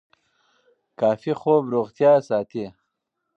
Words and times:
کافي 0.99 1.33
خوب 1.41 1.61
روغتیا 1.73 2.13
ساتي. 2.27 2.65